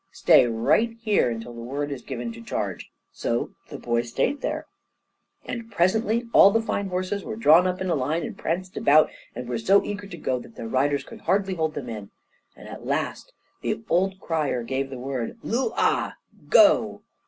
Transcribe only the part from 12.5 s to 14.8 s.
and at last the old crier